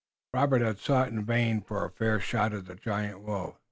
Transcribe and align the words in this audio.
Robert 0.33 0.63
had 0.63 0.79
sought 0.79 1.09
in 1.09 1.23
vain 1.25 1.61
for 1.61 1.85
a 1.85 1.91
fair 1.91 2.19
shot 2.19 2.53
at 2.53 2.65
the 2.65 2.73
giant 2.73 3.21
wolf. 3.21 3.59